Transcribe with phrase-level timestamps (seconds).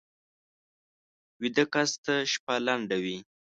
[1.41, 3.17] ویده کس ته شپه لنډه وي